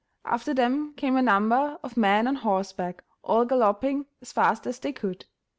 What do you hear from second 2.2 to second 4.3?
on horseback, all galloping